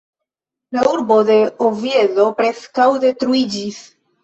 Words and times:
La 0.77 0.85
urbo 0.91 1.17
de 1.27 1.35
Oviedo 1.67 2.27
preskaŭ 2.41 2.89
detruiĝis. 3.07 3.81